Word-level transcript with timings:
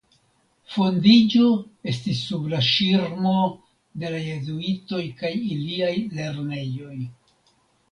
Fondiĝo 0.75 1.49
estis 1.93 2.21
sub 2.29 2.47
la 2.55 2.63
ŝirmo 2.69 3.35
de 4.05 4.13
la 4.15 4.23
jezuitoj 4.31 5.05
kaj 5.23 5.33
iliaj 5.53 5.95
lernejoj. 6.19 6.99